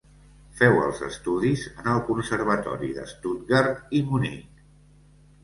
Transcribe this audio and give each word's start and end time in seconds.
Féu 0.59 0.77
els 0.85 1.01
estudis 1.07 1.65
en 1.73 1.89
el 1.91 2.01
Conservatori 2.07 2.91
de 2.97 3.05
Stuttgart 3.13 3.95
i 4.01 4.05
Munic. 4.09 4.67